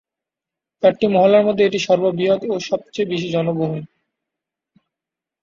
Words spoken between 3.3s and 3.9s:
জনবহুল।